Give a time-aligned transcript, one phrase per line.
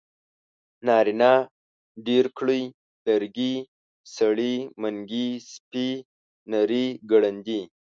[0.85, 1.31] نارينه
[2.05, 2.73] ډېرګړی ي
[3.07, 3.55] لرګي
[4.15, 5.89] سړي منګي سپي
[6.51, 7.61] نري ګړندي